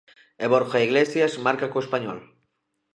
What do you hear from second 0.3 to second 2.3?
E Borja Iglesias marca co Español.